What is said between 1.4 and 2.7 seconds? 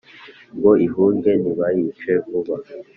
ntibayice vuba